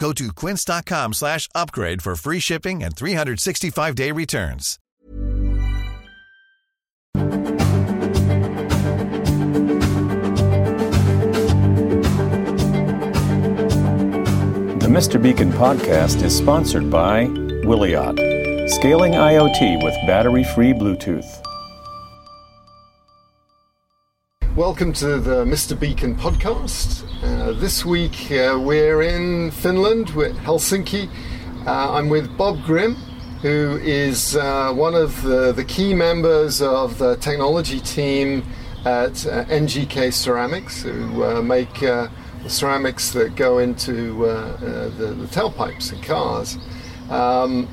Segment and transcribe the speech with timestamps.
[0.00, 4.78] Go to quince.com slash upgrade for free shipping and 365-day returns.
[14.80, 15.22] The Mr.
[15.22, 21.49] Beacon podcast is sponsored by Wiliot, scaling IoT with battery free Bluetooth.
[24.60, 25.80] Welcome to the Mr.
[25.80, 27.06] Beacon podcast.
[27.22, 31.08] Uh, this week uh, we're in Finland, we're Helsinki.
[31.66, 32.94] Uh, I'm with Bob Grimm,
[33.40, 38.44] who is uh, one of the, the, key members of the technology team
[38.84, 42.10] at uh, NGK Ceramics, who uh, make the
[42.46, 44.26] ceramics that go into
[44.60, 46.58] the, the, tailpipes in cars.
[47.08, 47.66] Um,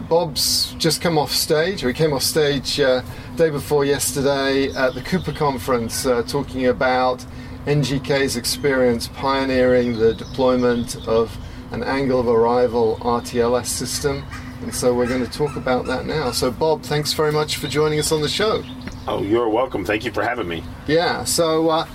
[0.00, 5.00] Bob's just come off stage, or he came off stage day before yesterday at the
[5.00, 7.24] Quuppa conference uh, talking about
[7.66, 11.36] NGK's experience pioneering the deployment of
[11.70, 14.24] an angle of arrival RTLS system.
[14.62, 16.30] And so we're going to talk about that now.
[16.30, 18.62] So, Bob, thanks very much for joining us on the show.
[19.08, 19.84] Oh, you're welcome.
[19.84, 20.62] Thank you for having me.
[20.86, 21.86] Yeah, so uh,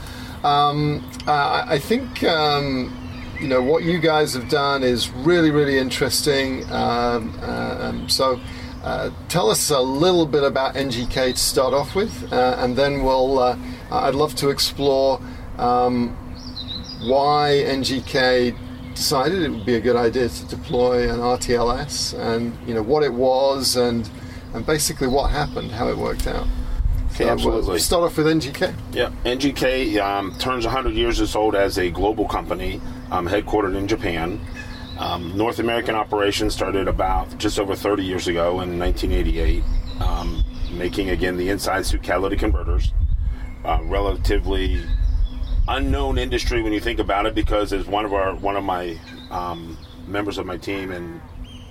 [0.43, 2.23] um, uh, I think.
[2.23, 3.06] Um,
[3.39, 6.63] you know what you guys have done is really, really interesting.
[6.71, 8.39] Um, uh, um, so,
[8.83, 13.03] uh, tell us a little bit about NGK to start off with, uh, and then
[13.03, 13.39] we'll.
[13.39, 13.57] Uh,
[13.91, 15.21] I'd love to explore
[15.57, 16.09] um,
[17.03, 18.57] why NGK
[18.95, 23.03] decided it would be a good idea to deploy an RTLS, and you know what
[23.03, 24.09] it was, and
[24.53, 26.47] and basically what happened, how it worked out.
[27.11, 27.69] Okay, so absolutely.
[27.69, 28.73] We'll start off with NGK.
[28.93, 32.81] Yeah, NGK um, turns 100 years old as a global company,
[33.11, 34.39] um, headquartered in Japan.
[34.99, 39.63] Um, North American operations started about just over 30 years ago in 1988,
[40.01, 42.93] um, making again the inside suit catalytic converters.
[43.63, 44.81] Uh, relatively
[45.67, 48.97] unknown industry when you think about it, because as one of our one of my
[49.29, 51.21] um, members of my team and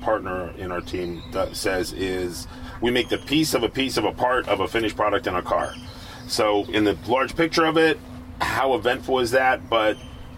[0.01, 2.47] partner in our team says is
[2.81, 5.35] we make the piece of a piece of a part of a finished product in
[5.35, 5.75] a car.
[6.29, 7.99] So in the large picture of it,
[8.41, 9.69] how eventful is that?
[9.69, 9.97] But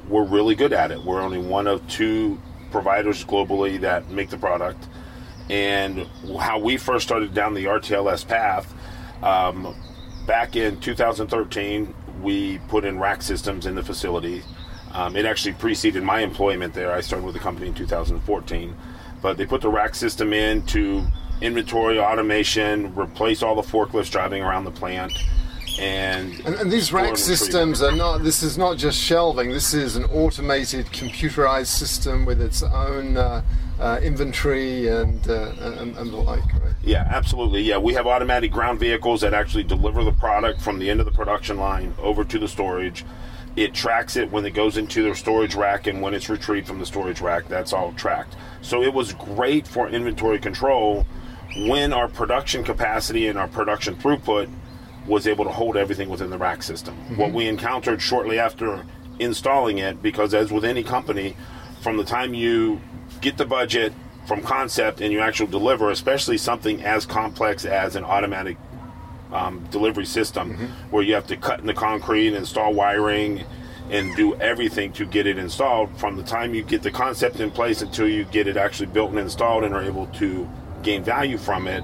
[0.08, 1.02] we're really good at it.
[1.02, 4.86] We're only one of two providers globally that make the product.
[5.50, 6.06] And
[6.38, 8.72] how we first started down the RTLS path,
[9.22, 9.74] um,
[10.26, 14.42] back in 2013, we put in rack systems in the facility.
[14.92, 16.92] Um, it actually preceded my employment there.
[16.92, 18.76] I started with the company in 2014.
[19.20, 21.04] But they put the rack system in to
[21.40, 25.12] inventory automation, replace all the forklifts driving around the plant
[25.78, 29.96] and, and, and these rack systems are not this is not just shelving this is
[29.96, 33.42] an automated computerized system with its own uh,
[33.80, 36.72] uh, inventory and, uh, and, and the like right?
[36.82, 37.78] Yeah absolutely yeah.
[37.78, 41.12] We have automatic ground vehicles that actually deliver the product from the end of the
[41.12, 43.04] production line over to the storage.
[43.56, 46.78] It tracks it when it goes into their storage rack and when it's retrieved from
[46.78, 47.48] the storage rack.
[47.48, 48.36] That's all tracked.
[48.62, 51.06] So it was great for inventory control
[51.56, 54.48] when our production capacity and our production throughput
[55.08, 56.94] was able to hold everything within the rack system.
[56.94, 57.16] Mm-hmm.
[57.16, 58.84] What we encountered shortly after
[59.18, 61.36] installing it, because as with any company,
[61.80, 62.80] from the time you
[63.20, 63.92] get the budget
[64.26, 68.56] from concept and you actually deliver, especially something as complex as an automatic
[69.32, 70.66] um, delivery system, mm-hmm.
[70.90, 73.44] where you have to cut in the concrete, install wiring,
[73.90, 77.50] and do everything to get it installed, from the time you get the concept in
[77.50, 80.48] place until you get it actually built and installed and are able to
[80.82, 81.82] gain value from it,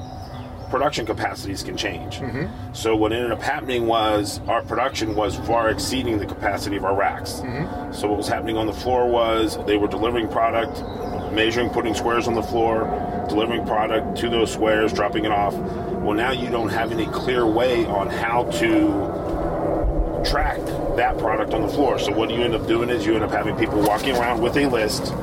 [0.74, 2.18] production capacities can change.
[2.18, 2.74] Mm-hmm.
[2.74, 6.96] So what ended up happening was our production was far exceeding the capacity of our
[6.96, 7.34] racks.
[7.34, 7.92] Mm-hmm.
[7.92, 10.82] So what was happening on the floor was they were delivering product,
[11.32, 12.86] measuring, putting squares on the floor,
[13.28, 15.54] delivering product to those squares, dropping it off.
[15.54, 20.58] Well, now you don't have any clear way on how to track
[20.96, 22.00] that product on the floor.
[22.00, 24.56] So what you end up doing is you end up having people walking around with
[24.56, 25.14] a list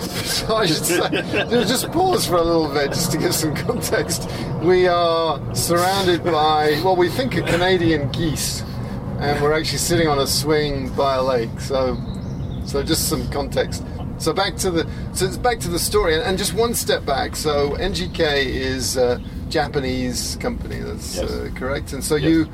[0.00, 1.08] so I should say,
[1.64, 4.28] just pause for a little bit just to give some context.
[4.62, 8.62] We are surrounded by what we think are Canadian geese,
[9.20, 11.60] and we're actually sitting on a swing by a lake.
[11.60, 11.96] So,
[12.64, 13.84] so just some context.
[14.18, 17.04] So back to the so it's back to the story, and, and just one step
[17.04, 17.36] back.
[17.36, 20.80] So NGK is a Japanese company.
[20.80, 21.30] That's Yes.
[21.30, 21.92] uh, correct.
[21.92, 22.30] And so Yes.
[22.30, 22.48] you,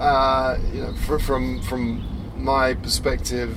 [0.00, 2.04] uh, you know, fr- from from
[2.36, 3.56] my perspective,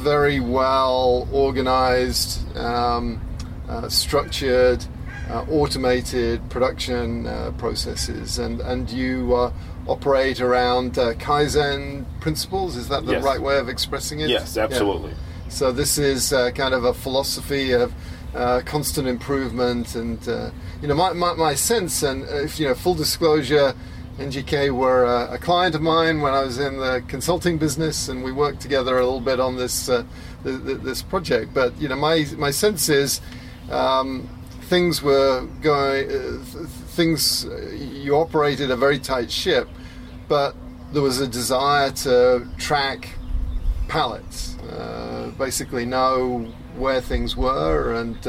[0.00, 3.20] very well organized, um,
[3.68, 4.84] uh, structured,
[5.30, 9.52] uh, automated production uh, processes, and and you uh,
[9.86, 12.76] operate around uh, kaizen principles.
[12.76, 13.24] Is that the Yes.
[13.24, 14.28] right way of expressing it?
[14.28, 14.64] Yes, Yeah.
[14.64, 15.12] absolutely.
[15.48, 17.92] So this is uh, kind of a philosophy of
[18.34, 20.50] uh, constant improvement, and uh,
[20.80, 23.74] you know, my, my, my sense, and if you know, full disclosure,
[24.18, 28.22] NGK were uh, a client of mine when I was in the consulting business, and
[28.22, 30.04] we worked together a little bit on this uh,
[30.44, 31.54] th- th- this project.
[31.54, 33.20] But you know, my my sense is.
[33.70, 34.28] Um,
[34.70, 36.08] Things were going.
[36.08, 36.38] Uh,
[36.94, 39.68] things uh, you operated a very tight ship,
[40.28, 40.54] but
[40.92, 43.08] there was a desire to track
[43.88, 46.46] pallets, uh, basically know
[46.76, 48.24] where things were and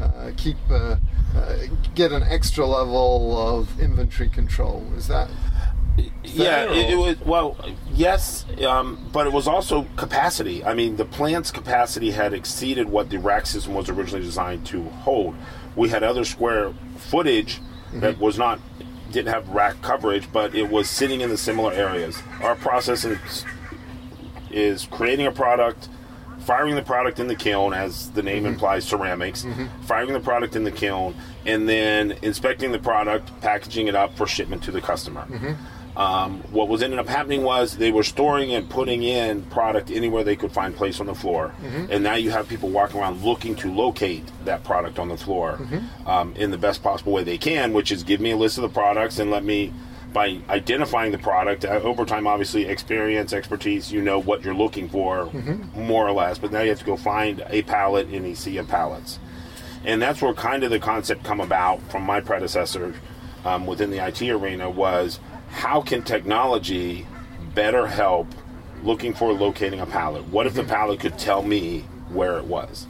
[0.00, 0.96] uh, keep uh,
[1.36, 1.56] uh,
[1.94, 4.84] get an extra level of inventory control.
[4.96, 5.28] Is that
[6.24, 7.56] Yeah, it, it was well,
[7.92, 10.64] yes, um, but it was also capacity.
[10.64, 14.82] I mean, the plant's capacity had exceeded what the rack system was originally designed to
[15.04, 15.34] hold.
[15.76, 17.60] We had other square footage
[17.94, 18.22] that Mm-hmm.
[18.22, 18.60] was not
[19.10, 22.22] didn't have rack coverage, but it was sitting in the similar areas.
[22.40, 23.44] Our process is,
[24.52, 25.88] is creating a product.
[26.40, 28.54] Firing the product in the kiln, as the name mm-hmm.
[28.54, 29.44] implies, ceramics.
[29.44, 29.66] Mm-hmm.
[29.82, 31.14] Firing the product in the kiln,
[31.46, 35.22] and then inspecting the product, packaging it up for shipment to the customer.
[35.22, 35.98] Mm-hmm.
[35.98, 40.22] Um, what was ended up happening was they were storing and putting in product anywhere
[40.22, 41.52] they could find place on the floor,
[41.90, 45.58] and now you have people walking around looking to locate that product on the floor
[46.06, 48.62] um, in the best possible way they can, which is give me a list of
[48.62, 49.72] the products and let me.
[50.12, 54.88] By identifying the product, uh, over time, obviously, experience, expertise, you know what you're looking
[54.88, 55.30] for,
[55.74, 56.38] more or less.
[56.38, 59.18] But now you have to go find a pallet in a sea of pallets
[59.84, 62.94] and that's where kind of the concept come about from my predecessor
[63.44, 65.18] um, within the IT arena was
[65.48, 67.06] how can technology
[67.54, 68.28] better help
[68.82, 70.26] looking for locating a pallet?
[70.28, 71.80] What if the pallet could tell me
[72.10, 72.86] where it was?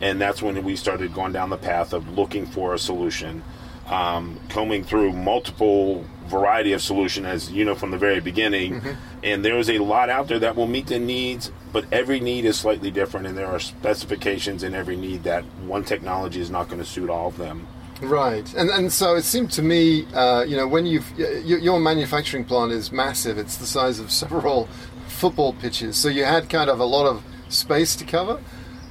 [0.00, 3.42] And that's when we started going down the path of looking for a solution,
[3.88, 8.82] um, combing through multiple variety of solution as you know from the very beginning
[9.22, 12.58] and there's a lot out there that will meet the needs but every need is
[12.58, 16.80] slightly different and there are specifications in every need that one technology is not going
[16.80, 17.66] to suit all of them
[18.00, 18.54] right?
[18.54, 22.70] And and so it seemed to me, uh, you know, when you've your manufacturing plant
[22.70, 23.38] is massive.
[23.38, 24.68] It's the size of several
[25.08, 25.96] football pitches.
[25.96, 28.40] So you had kind of a lot of space to cover.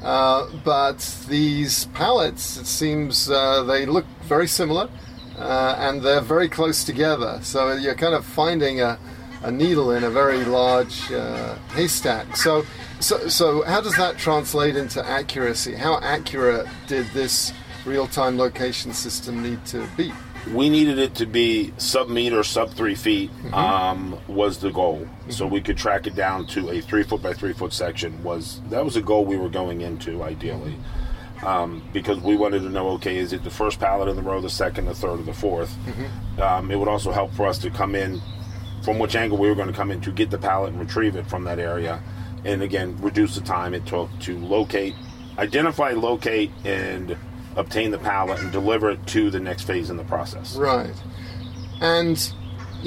[0.04, 4.90] Uh, but these pallets, it seems, uh, they look very similar,
[5.38, 7.40] uh, and they're very close together.
[7.44, 9.00] So you're kind of finding a,
[9.44, 12.36] a needle in a very large uh, haystack.
[12.36, 12.66] So,
[13.00, 15.76] so, so how does that translate into accuracy?
[15.76, 17.54] How accurate did this
[17.86, 20.12] real-time location system need to be?
[20.54, 25.08] we needed it to be sub meter, sub three feet um, was the goal.
[25.30, 28.24] So we could track it down to a three foot by three foot section.
[28.24, 30.76] Was that was a goal we were going into ideally,
[31.44, 34.42] um, because we wanted to know okay, is it the first pallet in the row,
[34.42, 35.72] the second, the third, or the 4th
[36.40, 38.22] Um, it would also help for us to come in
[38.84, 41.16] from which angle we were going to come in to get the pallet and retrieve
[41.16, 42.02] it from that area,
[42.46, 44.96] and again reduce the time it took to locate,
[45.38, 47.18] identify, locate, and
[47.56, 50.56] obtain the pallet and deliver it to the next phase in the process.
[50.56, 50.94] Right.
[51.82, 52.34] And,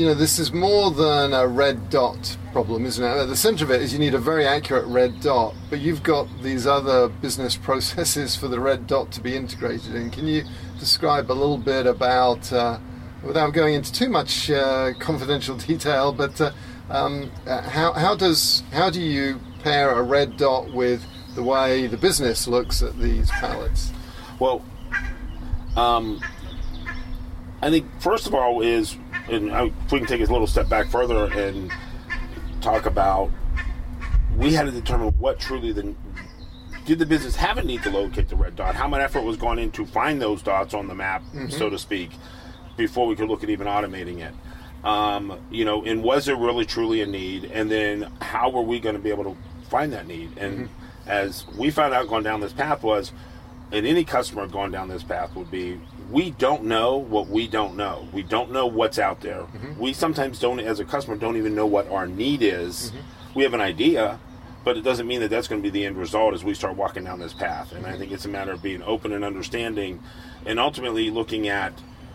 [0.00, 3.19] you know, this is more than a red dot problem, isn't it?
[3.19, 6.02] At the center of it is you need a very accurate red dot, but you've
[6.02, 10.11] got these other business processes for the red dot to be integrated in.
[10.11, 10.45] Can you
[10.78, 12.78] describe a little bit about, uh,
[13.23, 16.52] without going into too much uh, confidential detail, but uh,
[16.88, 21.04] um, uh, how, how does how do you pair a red dot with
[21.35, 23.92] the way the business looks at these pallets?
[24.38, 24.64] Well,
[25.76, 26.23] um,
[27.61, 28.97] I think first of all is,
[29.30, 31.72] and I, if we can take a little step back further and
[32.60, 33.30] talk about,
[34.37, 35.94] we had to determine what truly the
[36.87, 38.75] did the business have a need to locate the red dot?
[38.75, 42.10] How much effort was gone into find those dots on the map, so to speak,
[42.76, 44.34] before we could look at even automating it?
[44.84, 47.44] Um, you know, and was there really truly a need?
[47.44, 49.37] And then how were we going to be able to
[49.68, 50.37] find that need?
[50.38, 50.68] And
[51.06, 53.12] as we found out going down this path was,
[53.72, 55.78] and any customer going down this path would be,
[56.11, 58.09] we don't know what we don't know.
[58.12, 59.43] We don't know what's out there.
[59.43, 59.81] Mm-hmm.
[59.81, 62.90] We sometimes don't, as a customer, don't even know what our need is.
[62.90, 63.38] Mm-hmm.
[63.38, 64.19] We have an idea,
[64.64, 66.76] but it doesn't mean that that's going to be the end result as we start
[66.76, 67.73] walking down this path.
[67.73, 70.02] And I think it's a matter of being open and understanding,
[70.45, 71.73] and ultimately looking at.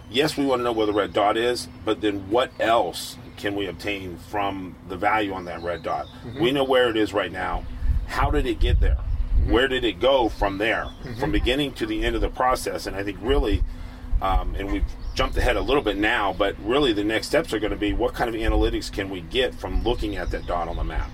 [0.08, 3.56] Yes, we want to know where the red dot is, but then what else can
[3.56, 6.06] we obtain from the value on that red dot?
[6.06, 6.44] Mm-hmm.
[6.44, 7.66] We know where it is right now.
[8.06, 9.00] How did it get there?
[9.48, 12.86] Where did it go from there, from beginning to the end of the process?
[12.86, 13.64] And I think really,
[14.22, 17.60] um, and we've jumped ahead a little bit now, but really the next steps are
[17.60, 20.68] going to be what kind of analytics can we get from looking at that dot
[20.68, 21.10] on the map?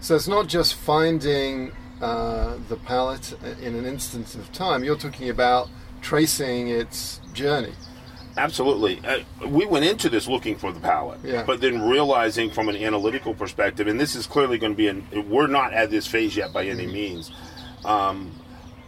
[0.00, 4.84] So it's not just finding uh, the pallet in an instance of time.
[4.84, 5.68] You're talking about
[6.02, 7.72] tracing its journey.
[8.36, 9.00] Absolutely.
[9.04, 11.42] Uh, we went into this looking for the pallet, Yeah.
[11.42, 15.28] but then realizing from an analytical perspective, and this is clearly going to be an,
[15.28, 17.32] we're not at this phase yet by any means.
[17.84, 18.30] Um,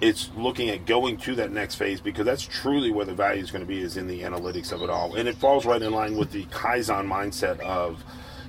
[0.00, 3.50] it's looking at going to that next phase because that's truly where the value is
[3.50, 5.14] going to be is in the analytics of it all.
[5.14, 8.02] And it falls right in line with the Kaizen mindset of,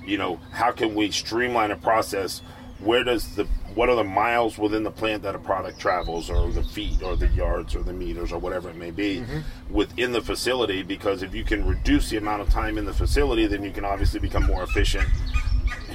[0.06, 2.40] you know, how can we streamline a process?
[2.80, 6.50] Where does the what are the miles within the plant that a product travels, or
[6.50, 9.72] the feet, or the yards, or the meters, or whatever it may be mm-hmm.
[9.72, 10.82] within the facility?
[10.82, 13.84] Because if you can reduce the amount of time in the facility, then you can
[13.84, 15.08] obviously become more efficient,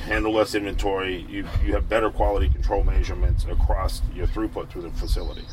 [0.07, 1.25] handle less inventory.
[1.29, 5.45] You you have better quality control measurements across your throughput through the facility.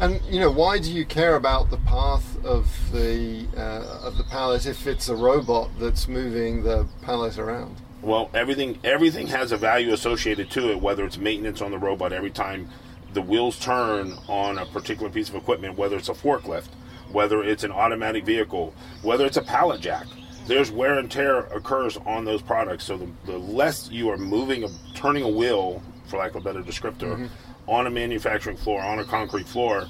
[0.00, 4.24] And you know, why do you care about the path of the uh, of the
[4.24, 7.76] pallet if it's a robot that's moving the pallet around?
[8.00, 12.12] Well, everything everything has a value associated to it, whether it's maintenance on the robot
[12.12, 12.68] every time
[13.12, 16.68] the wheels turn on a particular piece of equipment, whether it's a forklift,
[17.10, 18.72] whether it's an automatic vehicle,
[19.02, 20.06] whether it's a pallet jack.
[20.48, 22.84] There's wear and tear occurs on those products.
[22.84, 26.40] So the, the less you are moving, a, turning a wheel, for lack of a
[26.40, 27.26] better descriptor, mm-hmm.
[27.70, 29.86] on a manufacturing floor, on a concrete floor,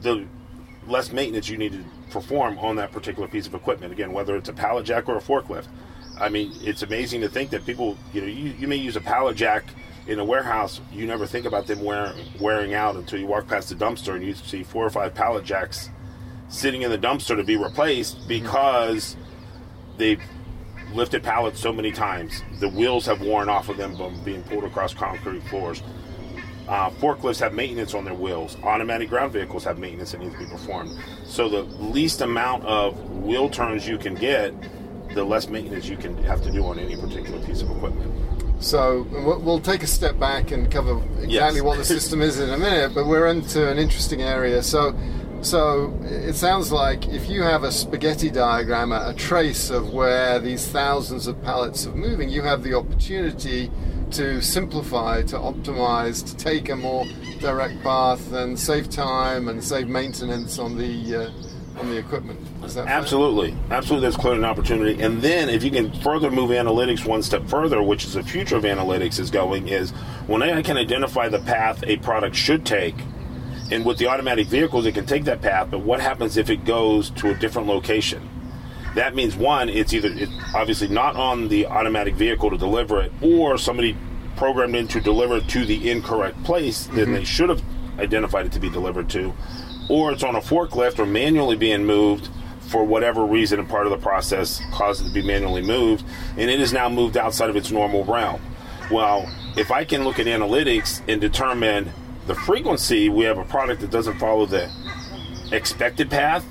[0.00, 0.26] the
[0.86, 3.92] less maintenance you need to perform on that particular piece of equipment.
[3.92, 5.66] Again, whether it's a pallet jack or a forklift.
[6.18, 9.02] I mean, it's amazing to think that people, you know, you, you may use a
[9.02, 9.64] pallet jack
[10.06, 10.80] in a warehouse.
[10.90, 14.24] You never think about them wearing wearing out until you walk past the dumpster and
[14.24, 15.90] you see four or five pallet jacks
[16.48, 18.28] sitting in the dumpster to be replaced mm-hmm.
[18.28, 19.16] because
[19.96, 20.20] they've
[20.94, 22.42] lifted pallets so many times.
[22.60, 25.82] The wheels have worn off of them from being pulled across concrete floors.
[26.68, 28.56] Uh, forklifts have maintenance on their wheels.
[28.62, 30.98] Automatic ground vehicles have maintenance that needs to be performed.
[31.24, 34.52] So the least amount of wheel turns you can get,
[35.14, 38.12] the less maintenance you can have to do on any particular piece of equipment.
[38.58, 39.06] So
[39.42, 41.62] we'll take a step back and cover exactly Yes.
[41.62, 42.94] what the system is in a minute.
[42.94, 44.62] But we're into an interesting area.
[44.62, 44.92] So,
[45.46, 50.66] so it sounds like if you have a spaghetti diagram, a, trace of where these
[50.66, 53.70] thousands of pallets are moving, you have the opportunity
[54.10, 57.06] to simplify, to optimize, to take a more
[57.38, 62.40] direct path and save time and save maintenance on the uh, on the equipment.
[62.62, 62.88] That fair?
[62.88, 64.08] Absolutely, absolutely.
[64.08, 65.00] That's clearly an opportunity.
[65.00, 68.56] And then, if you can further move analytics one step further, which is the future
[68.56, 69.90] of analytics is going, is
[70.26, 72.96] when I can identify the path a product should take,
[73.70, 75.68] and with the automatic vehicles, it can take that path.
[75.70, 78.28] But what happens if it goes to a different location?
[78.94, 83.12] That means one, it's either it's obviously not on the automatic vehicle to deliver it,
[83.20, 83.96] or somebody
[84.36, 87.12] programmed in to deliver it to the incorrect place than mm-hmm.
[87.14, 87.62] they should have
[87.98, 89.34] identified it to be delivered to,
[89.90, 92.28] or it's on a forklift or manually being moved
[92.60, 96.04] for whatever reason and part of the process caused it to be manually moved,
[96.36, 98.40] and it is now moved outside of its normal realm.
[98.90, 101.92] Well, if I can look at analytics and determine
[102.26, 104.70] the frequency, we have a product that doesn't follow the
[105.52, 106.44] expected path,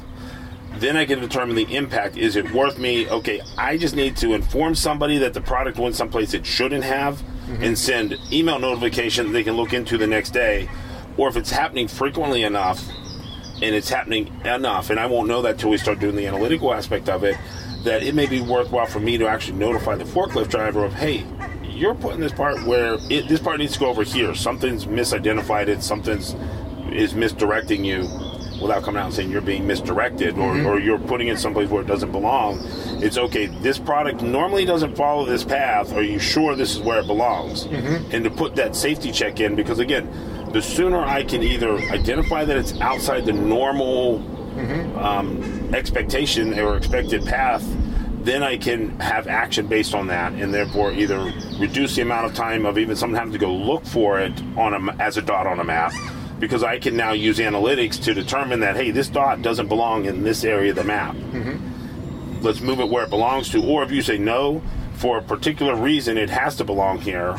[0.77, 2.17] then I can determine the impact.
[2.17, 3.09] Is it worth me?
[3.09, 7.15] Okay, I just need to inform somebody that the product went someplace it shouldn't have
[7.15, 7.63] mm-hmm.
[7.63, 10.69] and send email notification that they can look into the next day.
[11.17, 12.85] Or if it's happening frequently enough
[13.61, 16.73] and it's happening enough, and I won't know that till we start doing the analytical
[16.73, 17.37] aspect of it,
[17.83, 21.25] that it may be worthwhile for me to actually notify the forklift driver of, hey,
[21.75, 24.33] you're putting this part where it, this part needs to go over here.
[24.33, 25.83] Something's misidentified it.
[25.83, 26.35] Something's
[26.91, 28.07] is misdirecting you
[28.61, 30.65] without coming out and saying you're being misdirected or, mm-hmm.
[30.65, 32.59] or you're putting it someplace where it doesn't belong.
[33.03, 33.47] It's okay.
[33.47, 35.91] This product normally doesn't follow this path.
[35.93, 37.65] Are you sure this is where it belongs?
[37.65, 38.11] Mm-hmm.
[38.15, 40.09] And to put that safety check in because again,
[40.53, 44.97] the sooner I can either identify that it's outside the normal mm-hmm.
[44.99, 47.63] um, expectation or expected path,
[48.25, 52.33] then I can have action based on that, and therefore either reduce the amount of
[52.33, 55.47] time of even someone having to go look for it on a, as a dot
[55.47, 55.93] on a map,
[56.39, 60.23] because I can now use analytics to determine that hey, this dot doesn't belong in
[60.23, 61.15] this area of the map.
[61.15, 62.41] Mm-hmm.
[62.41, 63.63] Let's move it where it belongs to.
[63.63, 64.61] Or if you say no,
[64.95, 67.37] for a particular reason, it has to belong here.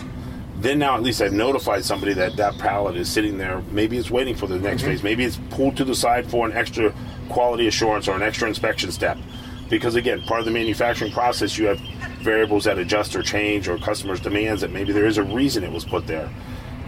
[0.58, 3.62] Then now at least I've notified somebody that that pallet is sitting there.
[3.70, 4.92] Maybe it's waiting for the next mm-hmm.
[4.92, 5.02] phase.
[5.02, 6.94] Maybe it's pulled to the side for an extra
[7.28, 9.18] quality assurance or an extra inspection step.
[9.68, 11.80] Because again, part of the manufacturing process, you have
[12.20, 15.72] variables that adjust or change, or customers' demands that maybe there is a reason it
[15.72, 16.30] was put there,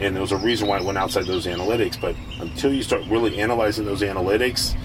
[0.00, 2.00] and there was a reason why it went outside those analytics.
[2.00, 4.76] But until you start really analyzing those analytics,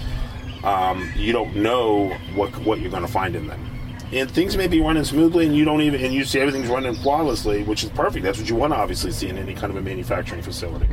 [0.64, 3.70] um, you don't know what what you're going to find in them.
[4.12, 6.94] And things may be running smoothly, and you don't even and you see everything's running
[6.96, 8.24] flawlessly, which is perfect.
[8.24, 10.86] That's what you want to obviously see in any kind of a manufacturing facility.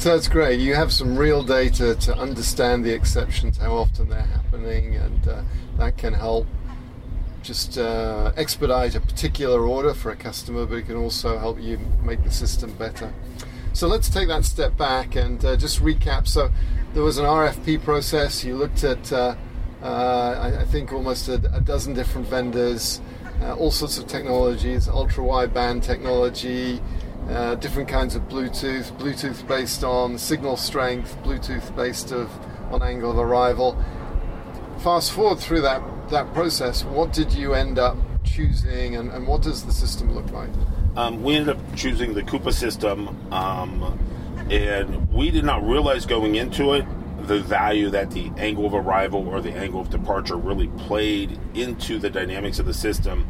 [0.00, 0.60] So that's great.
[0.60, 5.42] You have some real data to understand the exceptions, how often they're happening, and uh,
[5.76, 6.46] that can help
[7.42, 11.78] just uh, expedite a particular order for a customer, but it can also help you
[12.02, 13.12] make the system better.
[13.74, 16.26] So let's take that step back and uh, just recap.
[16.26, 16.50] So
[16.94, 18.42] there was an RFP process.
[18.42, 19.36] You looked at, uh,
[19.82, 23.02] uh, I, I think, almost a, a dozen different vendors,
[23.42, 26.80] uh, all sorts of technologies, ultra wideband technology,
[27.30, 32.30] uh, different kinds of Bluetooth, Bluetooth based on signal strength, Bluetooth based of
[32.72, 33.82] on angle of arrival.
[34.78, 39.42] Fast forward through that that process, what did you end up choosing, and, and what
[39.42, 40.50] does the system look like?
[40.96, 43.96] Um, we ended up choosing the Quuppa system, um,
[44.50, 46.84] and we did not realize going into it
[47.28, 51.98] the value that the angle of arrival or the angle of departure really played into
[52.00, 53.24] the dynamics of the system.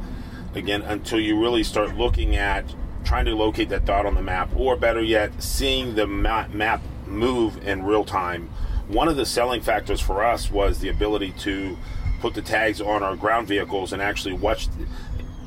[0.55, 2.65] Again, until you really start looking at
[3.05, 6.83] trying to locate that dot on the map, or better yet, seeing the ma- map
[7.07, 8.49] move in real time.
[8.89, 11.77] One of the selling factors for us was the ability to
[12.21, 14.69] put the tags on our ground vehicles and actually watch.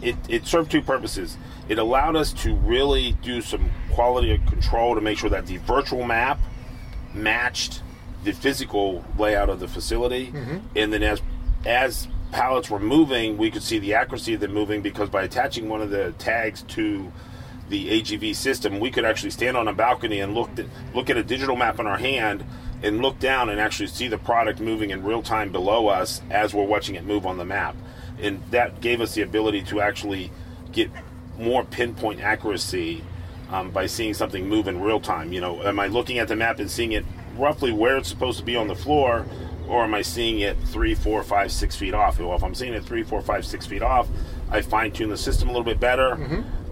[0.01, 1.37] It, it served two purposes.
[1.69, 5.57] It allowed us to really do some quality of control to make sure that the
[5.57, 6.39] virtual map
[7.13, 7.81] matched
[8.23, 10.57] the physical layout of the facility, mm-hmm.
[10.75, 11.21] and then as
[11.65, 15.69] as pallets were moving, we could see the accuracy of them moving because by attaching
[15.69, 17.11] one of the tags to
[17.69, 21.17] the AGV system, we could actually stand on a balcony and look at, look at
[21.17, 22.43] a digital map in our hand
[22.81, 26.53] and look down and actually see the product moving in real time below us as
[26.53, 27.75] we're watching it move on the map.
[28.21, 30.31] And that gave us the ability to actually
[30.71, 30.91] get
[31.37, 33.03] more pinpoint accuracy
[33.49, 35.31] um, by seeing something move in real time.
[35.31, 37.05] You know, am I looking at the map and seeing it
[37.37, 39.25] roughly where it's supposed to be on the floor,
[39.67, 42.19] or am I seeing it three, four, five, six feet off?
[42.19, 44.07] Well, if I'm seeing it three, four, five, six feet off,
[44.49, 46.13] I fine tune the system a little bit better,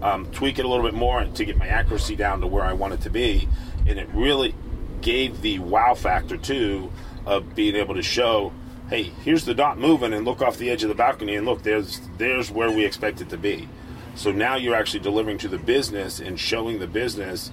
[0.02, 2.72] um, tweak it a little bit more to get my accuracy down to where I
[2.72, 3.48] want it to be,
[3.86, 4.54] and it really
[5.00, 6.90] gave the wow factor too
[7.26, 8.52] of being able to show.
[8.88, 11.62] Hey, here's the dot moving, and look off the edge of the balcony, and look,
[11.62, 13.68] there's there's where we expect it to be.
[14.14, 17.50] So now you're actually delivering to the business and showing the business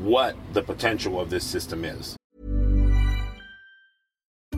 [0.00, 2.16] what the potential of this system is.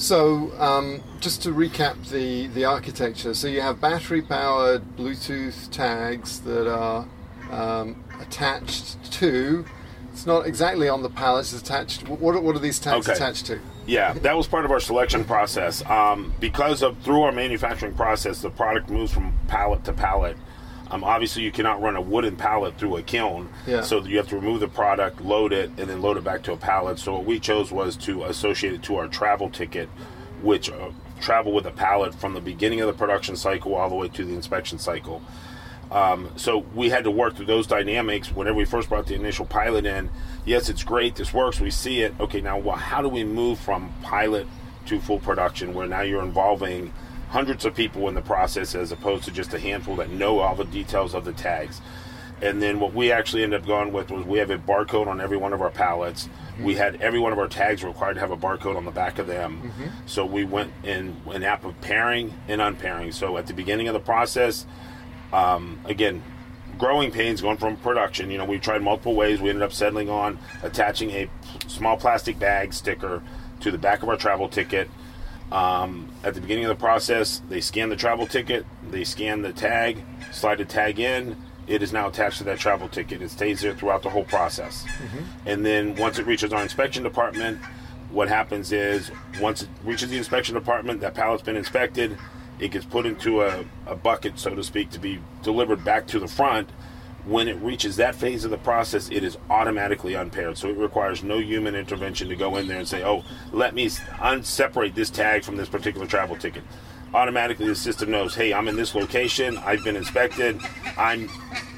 [0.00, 6.40] So, um, just to recap the, the architecture, so you have battery powered Bluetooth tags
[6.40, 7.06] that are
[7.50, 9.66] um, attached to.
[10.10, 12.08] It's not exactly on the pallet, it's attached.
[12.08, 13.14] What what are these tags Okay.
[13.14, 13.60] attached to?
[13.86, 15.84] Yeah, that was part of our selection process.
[15.84, 20.38] Um, because of through our manufacturing process, the product moves from pallet to pallet.
[20.90, 23.82] Um, obviously, you cannot run a wooden pallet through a kiln, Yeah.
[23.82, 26.52] so you have to remove the product, load it, and then load it back to
[26.52, 26.98] a pallet.
[26.98, 29.88] So what we chose was to associate it to our travel ticket,
[30.42, 33.94] which uh, travel with a pallet from the beginning of the production cycle all the
[33.94, 35.22] way to the inspection cycle.
[35.92, 39.44] Um, so we had to work through those dynamics whenever we first brought the initial
[39.44, 40.08] pilot in.
[40.44, 41.16] Yes, it's great.
[41.16, 41.60] This works.
[41.60, 42.14] We see it.
[42.20, 44.46] Okay, now well, how do we move from pilot
[44.86, 46.92] to full production where now you're involving
[47.30, 50.54] hundreds of people in the process as opposed to just a handful that know all
[50.54, 51.80] the details of the tags?
[52.42, 55.20] And then what we actually ended up going with was we have a barcode on
[55.20, 56.28] every one of our pallets.
[56.58, 59.18] We had every one of our tags required to have a barcode on the back
[59.18, 59.72] of them.
[60.06, 63.12] So we went in an app of pairing and unpairing.
[63.12, 64.64] So at the beginning of the process,
[65.34, 66.22] um, again,
[66.78, 68.30] growing pains going from production.
[68.30, 69.40] You know, we tried multiple ways.
[69.40, 71.28] We ended up settling on attaching a
[71.66, 73.22] small plastic bag sticker
[73.60, 74.88] to the back of our travel ticket.
[75.52, 79.52] Um, at the beginning of the process, they scan the travel ticket, they scan the
[79.52, 81.36] tag, slide the tag in.
[81.66, 83.22] It is now attached to that travel ticket.
[83.22, 84.84] It stays there throughout the whole process.
[85.46, 87.58] And then once it reaches our inspection department,
[88.10, 89.10] what happens is
[89.40, 92.16] once it reaches the inspection department, that pallet's been inspected,
[92.58, 96.18] it gets put into a, a bucket, so to speak, to be delivered back to
[96.18, 96.68] the front.
[97.26, 100.56] When it reaches that phase of the process, it is automatically unpaired.
[100.56, 103.90] So it requires no human intervention to go in there and say, oh, let me
[104.20, 106.62] unseparate this tag from this particular travel ticket.
[107.12, 110.60] Automatically, the system knows, hey, I'm in this location, I've been inspected,
[110.96, 111.28] I'm,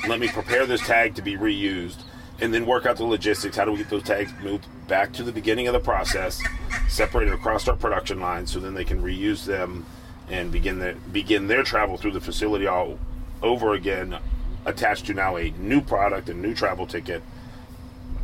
[0.06, 2.02] let me prepare this tag to be reused
[2.40, 3.56] and then work out the logistics.
[3.56, 6.42] How do we get those tags moved back to the beginning of the process,
[6.88, 9.86] separated across our production line, so then they can reuse them
[10.28, 12.98] and begin their begin their travel through the facility all
[13.42, 14.18] over again,
[14.64, 17.22] attached to now a new product, a new travel ticket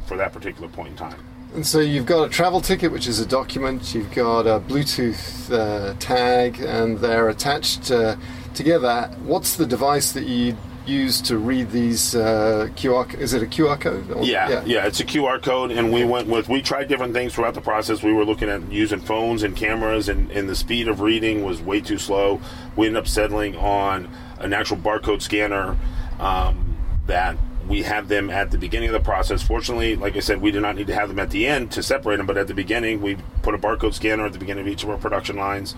[0.07, 1.25] for that particular point in time.
[1.55, 3.95] And so you've got a travel ticket, which is a document.
[3.95, 8.17] You've got a Bluetooth uh, tag, and they're attached uh,
[8.55, 9.11] together.
[9.23, 13.15] What's the device that you use to read these uh, QR?
[13.19, 14.11] Is it a QR code?
[14.11, 16.51] Or- Yeah, yeah, it's a QR code, and we went with.
[16.51, 18.03] We tried different things throughout the process.
[18.03, 21.63] We were looking at using phones and cameras, and, and the speed of reading was
[21.63, 22.43] way too slow.
[22.77, 25.77] We ended up settling on an actual barcode scanner
[26.19, 26.77] um,
[27.07, 27.37] that
[27.69, 29.43] we had them at the beginning of the process.
[29.43, 31.83] Fortunately, like I said, we do not need to have them at the end to
[31.83, 34.69] separate them, but at the beginning, we put a barcode scanner at the beginning of
[34.69, 35.75] each of our production lines,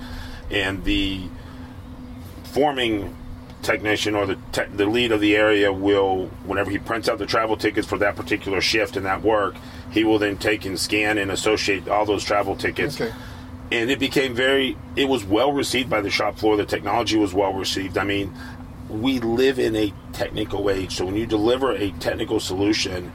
[0.50, 1.22] and the
[2.44, 3.16] forming
[3.62, 7.26] technician or the te- the lead of the area will, whenever he prints out the
[7.26, 9.55] travel tickets for that particular shift and that work,
[9.90, 13.00] he will then take and scan and associate all those travel tickets.
[13.00, 13.12] Okay.
[13.72, 16.57] And it became very, it was well received by the shop floor.
[16.57, 17.98] The technology was well received.
[17.98, 18.35] I mean,
[18.90, 23.12] we live in a technical age, so when you deliver a technical solution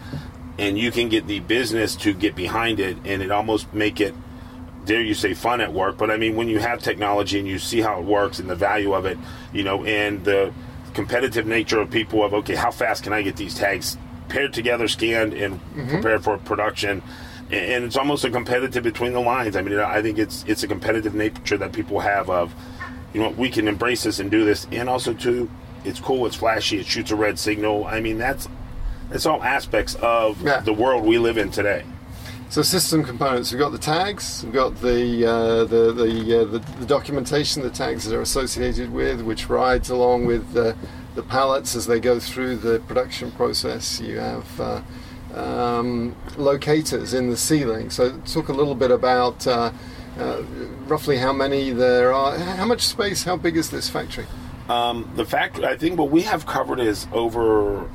[0.58, 4.14] and you can get the business to get behind it and it almost make it
[4.86, 5.98] dare you say fun at work.
[5.98, 8.56] But i mean when you have technology and you see how it works and the
[8.56, 9.18] value of it
[9.52, 10.54] you know and the
[10.94, 13.98] competitive nature of people of okay how fast can i get these tags
[14.30, 15.90] paired together scanned and mm-hmm.
[15.90, 17.04] prepared for production?
[17.52, 19.56] And it's almost a competitive between the lines.
[19.56, 22.54] I mean i think it's it's a competitive nature that people have of
[23.14, 24.68] you know we can embrace this and do this.
[24.72, 25.50] And also too
[25.86, 28.48] it's cool it's flashy it shoots a red signal i mean that's
[29.10, 30.60] that's all aspects of Yeah.
[30.62, 31.84] the world we live in today
[32.50, 33.52] So system components.
[33.52, 34.43] We've got the tags.
[34.43, 38.93] We've got the uh, the the, uh, the the documentation the tags that are associated
[38.93, 40.76] with, which rides along with the
[41.15, 44.00] the pallets as they go through the production process.
[44.00, 44.82] You have uh,
[45.34, 47.89] um, locators in the ceiling.
[47.89, 49.45] So talk a little bit about.
[49.48, 49.71] Uh,
[50.19, 50.43] uh,
[50.88, 52.38] roughly how many there are?
[52.38, 53.26] How much space?
[53.26, 54.28] How big is this factory?
[54.69, 57.89] Um, the fact, I think what we have covered is over,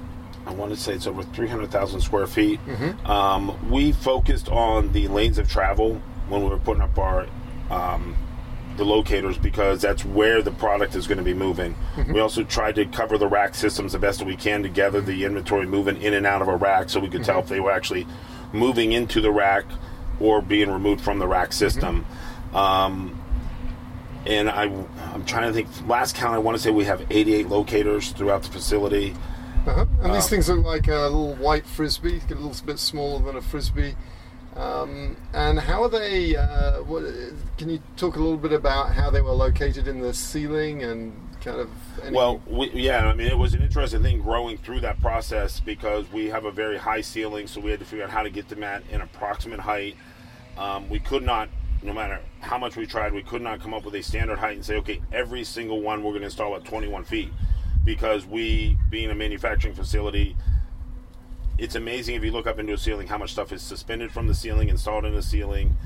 [0.47, 2.61] I want to say it's over 300,000 square feet.
[3.07, 7.27] Um, we focused on the lanes of travel when we were putting up our,
[7.71, 8.17] um,
[8.77, 11.75] the locators because that's where the product is going to be moving.
[12.13, 15.01] We also tried to cover the rack systems the best that we can to gather
[15.01, 17.61] the inventory moving in and out of a rack so we could tell if they
[17.61, 18.07] were actually
[18.53, 19.65] moving into the rack
[20.21, 22.07] or being removed from the rack system.
[22.55, 23.20] Um,
[24.27, 24.65] and I,
[25.13, 25.69] I'm trying to think.
[25.89, 29.15] Last count, I want to say we have 88 locators throughout the facility.
[29.67, 29.85] Uh-huh.
[30.03, 33.43] And these things look like a little white frisbee, a little bit smaller than a
[33.43, 33.95] frisbee.
[34.57, 36.37] Um, and how are they?
[36.37, 37.05] Uh, what,
[37.57, 41.15] can you talk a little bit about how they were located in the ceiling and
[41.41, 41.71] kind of?
[42.03, 45.61] Any, Well, we, yeah, I mean, it was an interesting thing growing through that process
[45.61, 48.31] because we have a very high ceiling, so we had to figure out how to
[48.31, 49.97] get them at an approximate height.
[50.59, 51.49] Um, we could not,
[51.83, 54.55] no matter how much we tried, we could not come up with a standard height
[54.55, 57.31] and say, okay, every single one we're going to install at 21 feet.
[57.85, 60.37] Because we, being a manufacturing facility,
[61.57, 64.27] it's amazing if you look up into a ceiling how much stuff is suspended from
[64.27, 65.77] the ceiling, installed in the ceiling.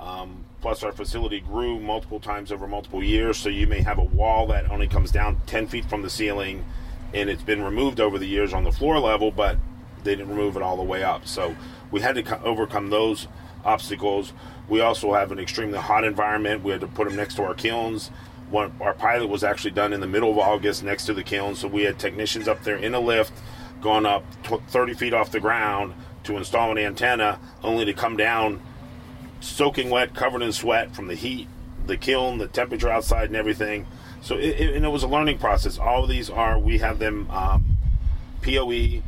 [0.00, 4.04] Um, plus, our facility grew multiple times over multiple years, so you may have a
[4.04, 6.64] wall that only comes down 10 feet from the ceiling,
[7.12, 9.56] and it's been removed over the years on the floor level, but
[10.02, 11.26] they didn't remove it all the way up.
[11.26, 11.54] So
[11.92, 13.28] we had to co- overcome those
[13.64, 14.32] obstacles.
[14.68, 16.62] We also have an extremely hot environment.
[16.62, 18.08] We had to put them next to our kilns.
[18.50, 21.54] One, our pilot was actually done in the middle of August next to the kiln,
[21.54, 23.32] so we had technicians up there in a lift,
[23.80, 28.16] going up tw- 30 feet off the ground to install an antenna, only to come
[28.16, 28.62] down
[29.40, 31.48] soaking wet, covered in sweat from the heat,
[31.86, 33.86] the kiln, the temperature outside, and everything.
[34.22, 35.78] So it, it, and it was a learning process.
[35.78, 37.76] All of these are we have them um,
[38.42, 39.02] PoE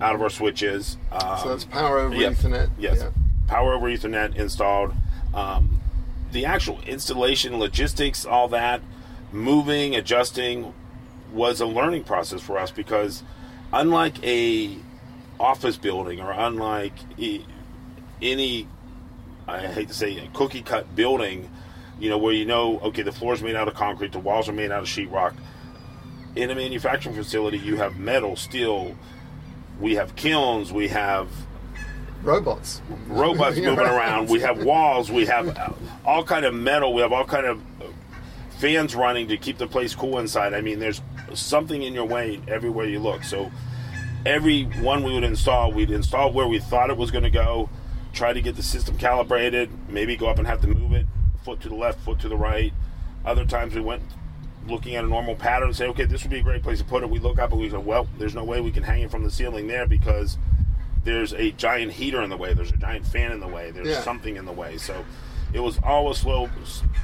[0.00, 0.96] out of our switches.
[1.12, 2.32] Um, so that's power over Yep.
[2.34, 2.70] Ethernet.
[2.78, 2.98] Yes.
[3.00, 3.10] Yeah.
[3.46, 4.94] Power over Ethernet installed.
[5.34, 5.80] Um,
[6.32, 8.82] the actual installation, logistics, all that,
[9.32, 10.74] moving, adjusting,
[11.32, 13.22] was a learning process for us because,
[13.72, 14.76] unlike a
[15.38, 16.94] office building or unlike
[18.22, 18.66] any
[19.48, 21.48] I hate to say, a cookie cut building,
[22.00, 24.52] you know, where you know, okay, the floor's made out of concrete, the walls are
[24.52, 25.34] made out of sheetrock.
[26.34, 28.96] In a manufacturing facility, you have metal, steel,
[29.80, 31.28] we have kilns, we have
[32.26, 37.12] robots, robots moving around, we have walls, we have all kind of metal, we have
[37.12, 37.62] all kind of
[38.58, 40.54] fans running to keep the place cool inside.
[40.54, 41.00] I mean, there's
[41.34, 43.22] something in your way everywhere you look.
[43.22, 43.50] So
[44.24, 47.68] every one we would install, we'd install where we thought it was going to go,
[48.12, 51.06] try to get the system calibrated, maybe go up and have to move it
[51.46, 52.72] foot to the left, foot to the right.
[53.24, 54.02] Other times we went
[54.66, 56.84] looking at a normal pattern and say, okay, this would be a great place to
[56.84, 57.08] put it.
[57.08, 59.22] We look up and we go, well, there's no way we can hang it from
[59.22, 60.38] the ceiling there because
[61.06, 63.88] there's a giant heater in the way, there's a giant fan in the way, there's
[63.88, 64.02] yeah.
[64.02, 64.76] something in the way.
[64.76, 65.04] So
[65.52, 66.50] it was all a slow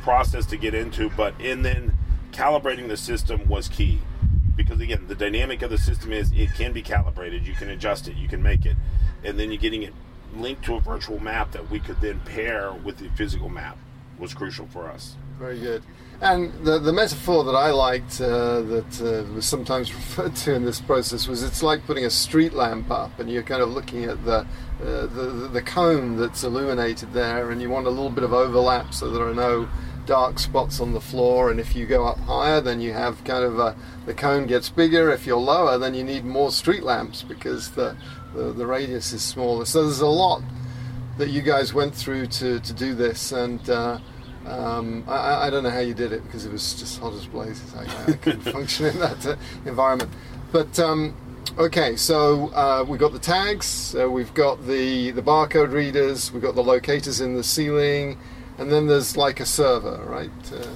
[0.03, 1.97] process to get into, but and then
[2.33, 4.01] calibrating the system was key
[4.57, 8.09] because again, the dynamic of the system is it can be calibrated, you can adjust
[8.09, 8.77] it, you can make it,
[9.25, 9.95] and then you're getting it
[10.35, 13.79] linked to a virtual map that we could then pair with the physical map
[14.19, 15.17] was crucial for us.
[15.43, 15.83] Very good.
[16.21, 20.65] And the, the metaphor that I liked uh, that uh, was sometimes referred to in
[20.65, 24.05] this process was it's like putting a street lamp up and you're kind of looking
[24.05, 24.47] at the, uh,
[24.81, 29.11] the, the cone that's illuminated there and you want a little bit of overlap so
[29.11, 29.69] there are no
[30.07, 33.45] dark spots on the floor and if you go up higher then you have kind
[33.45, 33.75] of a,
[34.07, 37.97] the cone gets bigger if you're lower then you need more street lamps because the,
[38.33, 40.41] the, the radius is smaller so there's a lot
[41.19, 43.99] that you guys went through to, to do this and uh,
[44.47, 47.27] um, I, I, don't know how you did it because it was just hot as
[47.27, 50.11] blazes I, I couldn't function in that uh, environment
[50.51, 51.15] but um,
[51.59, 56.43] okay so uh, we've got the tags uh, we've got the the barcode readers we've
[56.43, 58.19] got the locators in the ceiling
[58.59, 60.31] and then there's like a server, right?
[60.53, 60.67] Uh,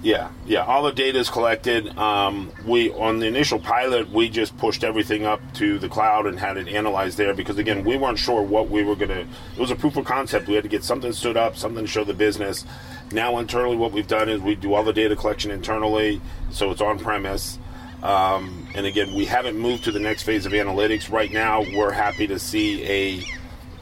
[0.00, 0.64] yeah, yeah.
[0.64, 1.96] All the data is collected.
[1.98, 6.38] Um, we on the initial pilot, we just pushed everything up to the cloud and
[6.38, 9.26] had it analyzed there because again, we weren't sure what we were gonna.
[9.56, 10.46] It was a proof of concept.
[10.46, 12.64] We had to get something stood up, something to show the business.
[13.12, 16.80] Now internally, what we've done is we do all the data collection internally, so it's
[16.80, 17.58] on premise.
[18.02, 21.10] Um, and again, we haven't moved to the next phase of analytics.
[21.10, 23.24] Right now, we're happy to see a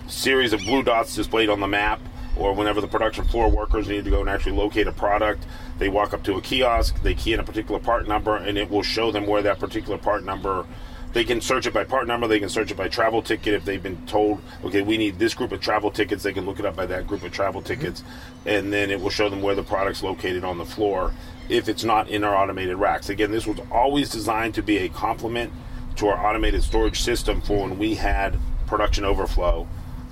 [0.08, 2.00] series of blue dots displayed on the map
[2.36, 5.44] or whenever the production floor workers need to go and actually locate a product,
[5.78, 8.70] they walk up to a kiosk, they key in a particular part number, and it
[8.70, 10.66] will show them where that particular part number.
[11.16, 12.28] They can search it by part number.
[12.28, 13.54] They can search it by travel ticket.
[13.54, 16.58] If they've been told, okay, we need this group of travel tickets, they can look
[16.58, 17.68] it up by that group of travel mm-hmm.
[17.68, 18.04] tickets,
[18.44, 21.14] and then it will show them where the product's located on the floor
[21.48, 23.08] if it's not in our automated racks.
[23.08, 25.54] Again, this was always designed to be a complement
[25.96, 29.66] to our automated storage system for when we had production overflow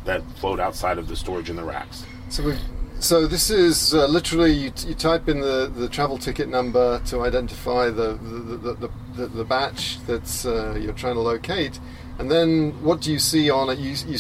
[0.07, 2.07] that flowed outside of the storage in the racks.
[2.31, 2.55] So we
[3.01, 7.01] so this is uh, literally you, t- you, type in the, the travel ticket number
[7.07, 11.79] to identify the the, the, the, the batch that uh, you're trying to locate,
[12.19, 13.79] and then what do you see on it?
[13.79, 14.19] You, you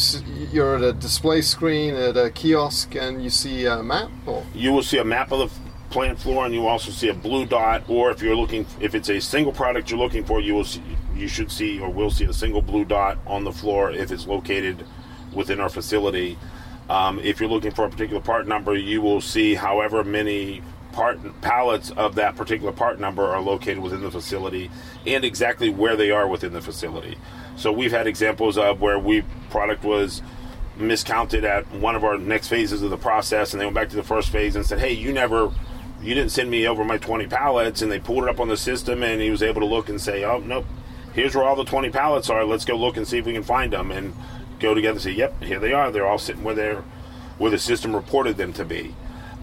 [0.53, 4.11] you're at a display screen at a kiosk and you see a map.
[4.27, 4.45] Or?
[4.55, 5.61] You will see a map of the
[5.91, 7.85] plant floor, and you also see a blue dot.
[7.89, 10.83] Or if you're looking, if it's a single product you're looking for, you will see
[11.15, 14.27] you should see or will see a single blue dot on the floor if it's
[14.27, 14.85] located
[15.33, 16.37] within our facility.
[16.89, 21.19] Um, if you're looking for a particular part number, you will see however many part
[21.41, 24.71] pallets of that particular part number are located within the facility
[25.07, 27.19] and exactly where they are within the facility.
[27.57, 30.23] So we've had examples of where we product was
[30.77, 33.97] miscounted at one of our next phases of the process and they went back to
[33.97, 35.51] the first phase and said, "Hey, you never
[36.01, 38.57] you didn't send me over my 20 pallets." And they pulled it up on the
[38.57, 40.67] system and he was able to look and say, "Oh, nope.
[41.13, 42.45] Here's where all the 20 pallets are.
[42.45, 44.15] Let's go look and see if we can find them." And
[44.65, 45.91] go together and say, "Yep, here they are.
[45.91, 46.83] They're all sitting where they're
[47.39, 48.95] where the system reported them to be."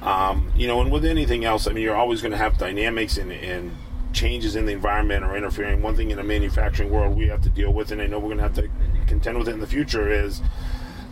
[0.01, 3.17] Um, you know, and with anything else, I mean, you're always going to have dynamics
[3.17, 3.77] and, and
[4.13, 5.81] changes in the environment or interfering.
[5.81, 8.35] One thing in the manufacturing world we have to deal with, and I know we're
[8.35, 8.69] going to have to
[9.07, 10.41] contend with it in the future, is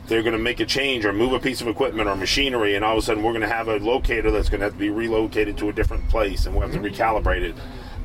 [0.07, 2.83] they're going to make a change or move a piece of equipment or machinery, and
[2.83, 4.79] all of a sudden we're going to have a locator that's going to have to
[4.79, 7.55] be relocated to a different place, and we'll have to recalibrate it.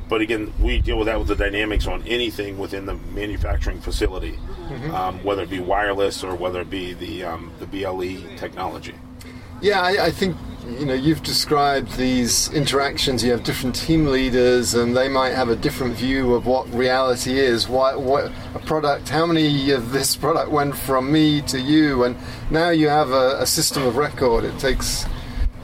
[0.07, 4.33] But again, we deal with that with the dynamics on anything within the manufacturing facility,
[4.33, 4.93] mm-hmm.
[4.93, 8.93] um, whether it be wireless or whether it be the um, the BLE technology.
[9.61, 10.35] Yeah, I, I, think
[10.67, 13.23] you know you've described these interactions.
[13.23, 17.39] You have different team leaders, and they might have a different view of what reality
[17.39, 17.67] is.
[17.67, 19.09] What, what a product?
[19.09, 22.03] How many of this product went from me to you?
[22.03, 22.15] And
[22.51, 24.43] now you have a, a system of record.
[24.43, 25.05] It takes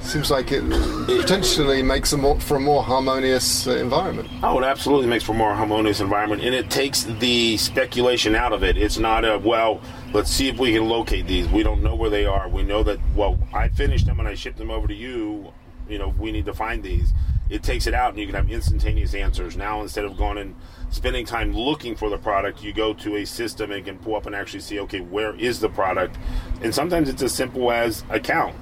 [0.04, 0.64] seems like it
[1.06, 4.30] potentially makes a more, for a more harmonious uh, environment.
[4.44, 8.54] Oh, it absolutely makes for a more harmonious environment, and it takes the speculation out
[8.54, 8.78] of it.
[8.78, 9.82] It's not a well.
[10.14, 11.48] Let's see if we can locate these.
[11.48, 12.50] We don't know where they are.
[12.50, 15.54] We know that well, I finished them and I shipped them over to you.
[15.88, 17.14] You know, we need to find these.
[17.50, 19.58] It takes it out, and you can have instantaneous answers.
[19.58, 20.56] Now, instead of going and
[20.90, 24.26] spending time looking for the product, you go to a system and can pull up
[24.26, 26.18] and actually see, okay, where is the product?
[26.62, 28.56] And sometimes it's as simple as a count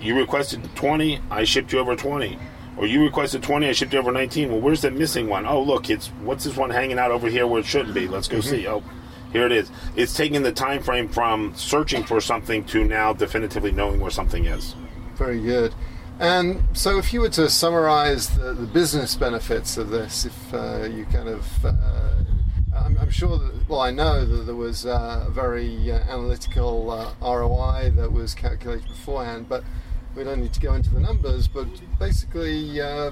[0.00, 2.38] You requested 20, I shipped you over 20.
[2.76, 4.50] Or you requested 20, I shipped you over 19.
[4.50, 5.46] Well, where's the missing one?
[5.46, 8.06] Oh, look, it's what's this one hanging out over here where it shouldn't be?
[8.08, 8.48] Let's go Mm-hmm.
[8.50, 8.66] see.
[8.68, 8.82] Oh,
[9.32, 9.70] here it is.
[9.96, 14.44] It's taking the time frame from searching for something to now definitively knowing where something
[14.44, 14.74] is.
[15.14, 15.74] Very good.
[16.18, 20.84] And so, if you were to summarize the, the business benefits of this, if uh,
[20.84, 21.72] you kind of, uh,
[22.84, 26.90] I'm, I'm sure that, well, I know that there was uh, a very uh, analytical
[26.90, 29.64] uh, ROI that was calculated beforehand, but
[30.14, 31.48] we don't need to go into the numbers.
[31.48, 31.66] But
[31.98, 33.10] basically, uh,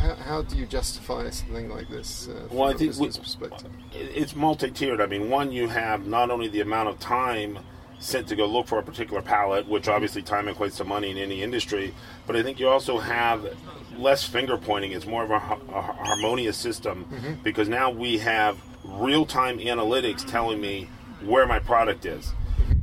[0.00, 3.06] how, how do you justify something like this uh, from Well, I a think we,
[3.06, 3.70] business perspective?
[3.92, 5.00] it's multi-tiered.
[5.00, 7.58] I mean, one, you have not only the amount of time
[8.00, 11.18] sent to go look for a particular pallet, which obviously time equates to money in
[11.18, 11.94] any industry,
[12.26, 13.56] but I think you also have
[13.96, 14.92] less finger pointing.
[14.92, 17.34] It's more of a, a harmonious system mm-hmm.
[17.42, 20.88] because now we have real-time analytics telling me
[21.22, 22.32] where my product is.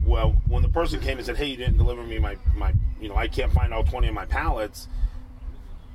[0.06, 3.10] Well, when the person came and said, "Hey, you didn't deliver me my my, you
[3.10, 4.88] know, I can't find all 20 of my pallets,"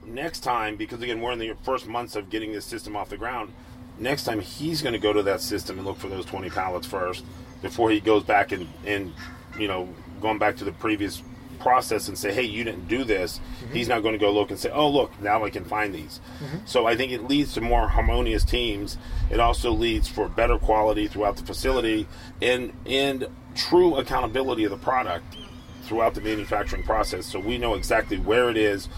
[0.05, 3.17] next time, because again, we're in the first months of getting this system off the
[3.17, 3.53] ground,
[3.99, 6.87] next time he's going to go to that system and look for those 20 pallets
[6.87, 7.25] first
[7.63, 9.13] before he goes back and, and
[9.59, 9.89] you know,
[10.21, 11.23] going back to the previous
[11.63, 13.39] process and say, hey, you didn't do this.
[13.39, 13.75] Mm-hmm.
[13.75, 16.21] He's not going to go look and say, oh, look, now I can find these.
[16.43, 16.59] Mm-hmm.
[16.67, 18.99] So I think it leads to more harmonious teams.
[19.31, 22.07] It also leads for better quality throughout the facility
[22.43, 25.37] and, and true accountability of the product
[25.83, 28.89] throughout the manufacturing process so we know exactly where it is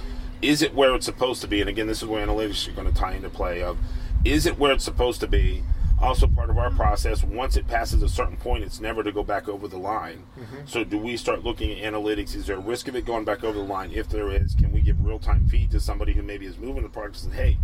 [0.42, 2.86] is it where it's supposed to be and again this is where analytics are going
[2.86, 3.78] to tie into play of
[4.24, 5.62] is it where it's supposed to be
[6.04, 6.76] also part of our mm-hmm.
[6.76, 10.22] process once it passes a certain point it's never to go back over the line.
[10.38, 10.66] Mm-hmm.
[10.66, 12.34] So do we start looking at analytics?
[12.34, 13.90] Is there a risk of it going back over the line?
[13.92, 16.88] If there is can we give real-time feed to somebody who maybe is moving the
[16.88, 17.58] product and say hey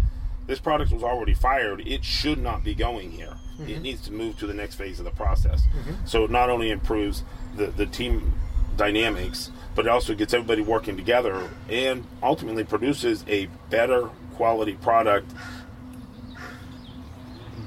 [0.47, 1.81] this product was already fired.
[1.87, 3.37] It should not be going here.
[3.61, 3.83] It mm-hmm.
[3.83, 5.63] needs to move to the next phase of the process.
[6.07, 7.23] So it not only improves
[7.57, 8.33] the, the team
[8.77, 15.31] dynamics but it also gets everybody working together and ultimately produces a better quality product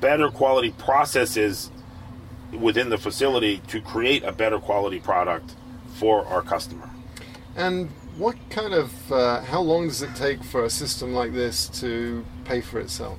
[0.03, 1.71] better quality processes
[2.51, 5.55] within the facility to create a better quality product
[5.95, 6.89] for our customer.
[7.55, 11.69] And what kind of, uh, how long does it take for a system like this
[11.79, 13.17] to pay for itself?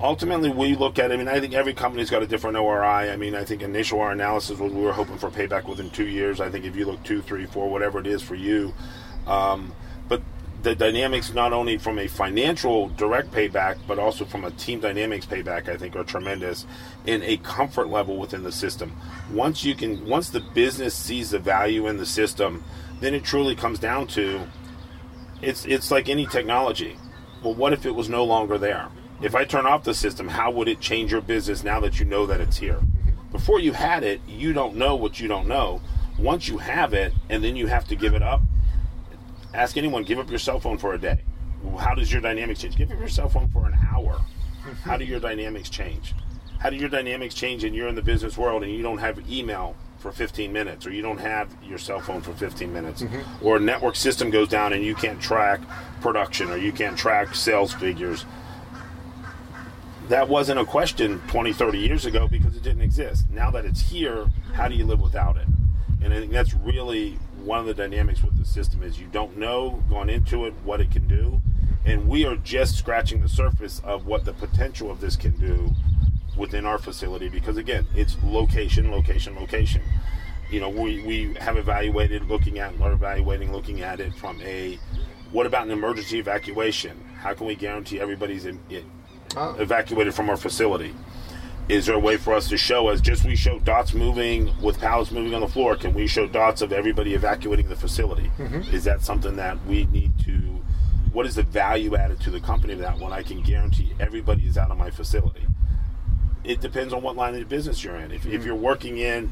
[0.00, 3.16] ultimately we look at i mean i think every company's got a different ROI i.
[3.16, 6.40] Mean i think initial our analysis was we were hoping for payback within two years.
[6.40, 8.72] I think if you look two three four whatever it is for you
[9.26, 9.72] um,
[10.62, 15.24] the dynamics not only from a financial direct payback but also from a team dynamics
[15.24, 16.66] payback i think are tremendous
[17.06, 18.96] in a comfort level within the system
[19.32, 22.64] once you can once the business sees the value in the system
[23.00, 24.40] then it truly comes down to
[25.42, 26.96] it's it's like any technology.
[27.42, 28.88] Well, what if it was no longer there?
[29.20, 32.04] If I turn off the system, how would it change your business now that you
[32.04, 32.74] know that it's here?
[32.74, 33.32] Mm-hmm.
[33.32, 35.80] Before you had it, you don't know what you don't know.
[36.18, 38.40] Once you have it, and then you have to give it up.
[39.54, 41.22] Ask anyone, give up your cell phone for a day.
[41.78, 42.76] How does your dynamics change?
[42.76, 44.20] Give up your cell phone for an hour.
[44.84, 46.14] How do your dynamics change?
[46.58, 49.30] How do your dynamics change and you're in the business world and you don't have
[49.30, 53.46] email for 15 minutes or you don't have your cell phone for 15 minutes mm-hmm.
[53.46, 55.60] or a network system goes down and you can't track
[56.00, 58.24] production or you can't track sales figures
[60.08, 63.80] that wasn't a question 20 30 years ago because it didn't exist now that it's
[63.80, 65.46] here how do you live without it
[66.00, 69.34] and i think that's really one of the dynamics with the system is you don't
[69.38, 71.40] know going into it what it can do.
[71.86, 75.72] And we are just scratching the surface of what the potential of this can do
[76.36, 79.80] within our facility because again it's location location location.
[80.50, 84.78] You know we, we have evaluated looking at are evaluating looking at it from a
[85.32, 87.02] what about an emergency evacuation?
[87.16, 88.84] How can we guarantee everybody's in, in,
[89.36, 89.54] Ah.
[89.58, 90.94] evacuated from our facility
[91.68, 94.78] is there a way for us to show as just we show dots moving with
[94.80, 98.30] pallets moving on the floor can we show dots of everybody evacuating the facility?
[98.38, 98.74] Mm-hmm.
[98.74, 100.32] Is that something that we need to
[101.12, 104.46] what is the value added to the company of that when i can guarantee everybody
[104.46, 105.46] is out of my facility.
[106.44, 108.10] It depends on what line of business you're in.
[108.10, 108.46] If, if mm-hmm.
[108.46, 109.30] you're working in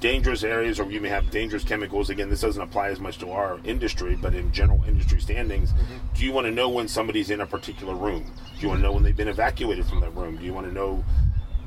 [0.00, 3.30] dangerous areas or you may have dangerous chemicals again this doesn't apply as much to
[3.30, 5.96] our industry but in general industry standings mm-hmm.
[6.16, 8.24] do you want to know when somebody's in a particular room?
[8.56, 10.36] Do you want to know when they've been evacuated from that room?
[10.36, 11.04] Do you want to know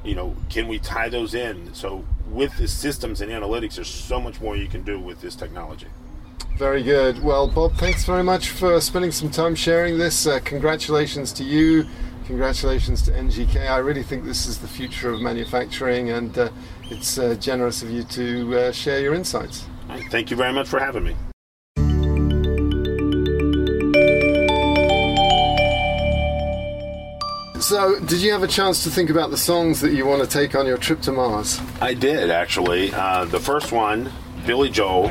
[0.05, 4.19] you know can we tie those in so with the systems and analytics there's so
[4.19, 5.87] much more you can do with this technology
[6.57, 7.21] Very good.
[7.21, 10.25] Well, Bob, thanks very much for spending some time sharing this.
[10.25, 11.85] Uh, congratulations to you.
[12.27, 13.69] Congratulations to NGK.
[13.69, 16.49] I really think this is the future of manufacturing, and uh,
[16.89, 19.65] it's uh, generous of you to uh, share your insights.
[20.09, 21.15] Thank you very much for having me
[27.65, 30.27] So, did you have a chance to think about the songs that you want to
[30.29, 31.59] take on your trip to Mars?
[31.81, 32.93] I did actually.
[32.93, 34.11] Uh, the first one,
[34.45, 35.07] Billy Joel,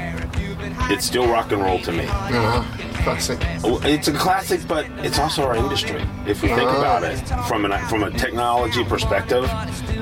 [0.88, 2.05] it's still rock and roll to me.
[2.07, 2.62] Uh-huh.
[3.02, 3.40] Classic.
[3.84, 6.00] It's a classic, but it's also our industry.
[6.28, 6.78] If we think Ah.
[6.78, 9.50] about it from an from a technology perspective,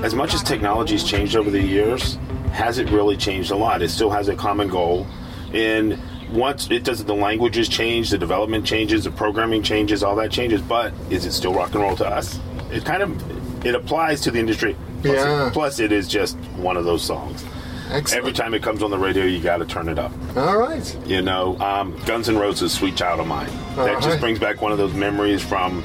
[0.03, 2.19] as much as technology has changed over the years,
[2.53, 3.81] has it really changed a lot?
[3.81, 5.07] It still has a common goal,
[5.55, 5.99] and
[6.33, 10.61] once it does, the languages change, the development changes, the programming changes, all that changes.
[10.63, 12.39] But is it still rock and roll to us?
[12.73, 14.77] It kind of it applies to the industry.
[15.03, 15.51] Plus, Yeah.
[15.53, 17.45] plus it is just one of those songs.
[17.91, 18.19] Excellent.
[18.19, 20.13] Every time it comes on the radio, you got to turn it up.
[20.37, 20.97] All right.
[21.07, 24.01] You know, um, Guns N' Roses, "Sweet Child of Mine." That Uh-huh.
[24.01, 25.83] just brings back one of those memories from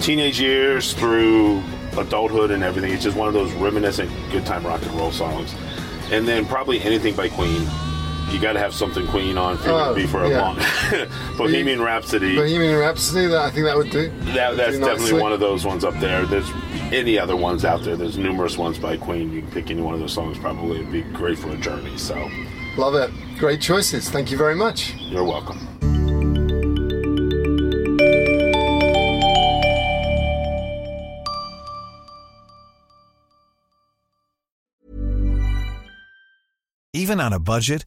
[0.00, 1.62] teenage years through
[1.98, 2.92] adulthood and everything.
[2.92, 5.54] It's just one of those reminiscent good time rock and roll songs.
[6.10, 7.68] And then probably anything by Queen.
[8.30, 10.40] You got to have something Queen on for Oh, be for a yeah.
[10.40, 10.56] long
[11.36, 12.36] Bohemian Rhapsody.
[12.36, 14.08] Bohemian Rhapsody, that, I think that would do.
[14.32, 15.20] That, that's Do definitely nicely.
[15.20, 16.24] one of those ones up there.
[16.26, 16.50] There's
[16.92, 17.96] any other ones out there.
[17.96, 19.32] There's numerous ones by Queen.
[19.32, 20.38] You can pick any one of those songs.
[20.38, 21.96] Probably it'd be great for a journey.
[21.98, 22.30] So
[22.76, 23.10] Love it.
[23.38, 24.08] Great choices.
[24.10, 24.94] Thank you very much.
[24.94, 25.58] you're welcome.
[36.92, 37.86] Even on a budget,